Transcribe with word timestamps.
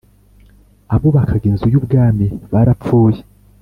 Abubakaga 0.95 1.45
Inzu 1.51 1.65
y 1.73 1.77
Ubwami 1.79 2.25
barapfuye 2.51 3.19